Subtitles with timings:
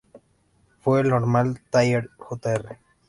[0.79, 2.79] Fue el Norman Thayer Jr.